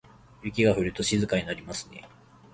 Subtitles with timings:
[0.41, 2.09] 雪が降ると静かになりますね。